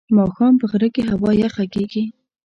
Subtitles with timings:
[0.17, 2.03] ماښام په غره کې هوا یخه کېږي.